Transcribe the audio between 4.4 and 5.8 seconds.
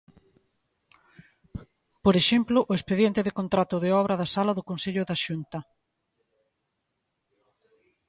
do Consello da Xunta.